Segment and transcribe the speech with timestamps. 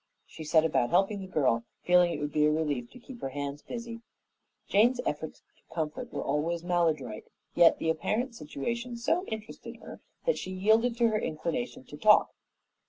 [0.25, 3.29] She set about helping the girl, feeling it would be a relief to keep her
[3.29, 4.01] hands busy.
[4.67, 10.39] Jane's efforts to comfort were always maladroit, yet the apparent situation so interested her that
[10.39, 12.33] she yielded to her inclination to talk.